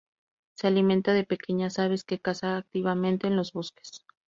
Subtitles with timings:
[0.55, 4.03] Se alimenta de pequeñas aves que caza activamente en los bosques.